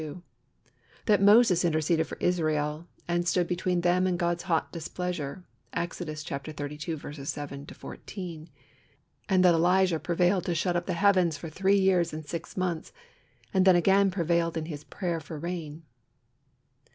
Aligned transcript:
23 0.01 0.21
32); 1.05 1.05
that 1.05 1.21
Moses 1.21 1.63
interceded 1.63 2.07
for 2.07 2.17
Israel, 2.19 2.87
and 3.07 3.27
stood 3.27 3.45
between 3.47 3.81
them 3.81 4.07
and 4.07 4.17
God's 4.17 4.41
hot 4.41 4.71
displeasure 4.71 5.43
(Exodus 5.73 6.23
xxxii. 6.25 7.23
7 7.23 7.67
14); 7.67 8.49
and 9.29 9.45
that 9.45 9.53
Elijah 9.53 9.99
prevailed 9.99 10.45
to 10.45 10.55
shut 10.55 10.75
up 10.75 10.87
the 10.87 10.93
heavens 10.93 11.37
for 11.37 11.49
three 11.51 11.77
years 11.77 12.13
and 12.13 12.25
six 12.25 12.57
months, 12.57 12.91
and 13.53 13.63
then 13.63 13.75
again 13.75 14.09
prevailed 14.09 14.57
in 14.57 14.65
his 14.65 14.83
prayer 14.83 15.19
for 15.19 15.37
rain. 15.37 15.83